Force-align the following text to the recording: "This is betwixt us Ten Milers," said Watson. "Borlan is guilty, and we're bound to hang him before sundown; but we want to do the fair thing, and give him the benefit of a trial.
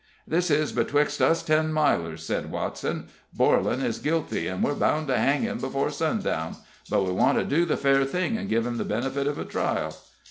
"This 0.27 0.49
is 0.49 0.71
betwixt 0.71 1.21
us 1.21 1.43
Ten 1.43 1.71
Milers," 1.71 2.21
said 2.25 2.49
Watson. 2.51 3.09
"Borlan 3.37 3.83
is 3.83 3.99
guilty, 3.99 4.47
and 4.47 4.63
we're 4.63 4.73
bound 4.73 5.05
to 5.09 5.17
hang 5.19 5.43
him 5.43 5.59
before 5.59 5.91
sundown; 5.91 6.55
but 6.89 7.03
we 7.03 7.11
want 7.11 7.37
to 7.37 7.43
do 7.43 7.65
the 7.65 7.77
fair 7.77 8.03
thing, 8.03 8.35
and 8.35 8.49
give 8.49 8.65
him 8.65 8.77
the 8.79 8.83
benefit 8.83 9.27
of 9.27 9.37
a 9.37 9.45
trial. 9.45 9.93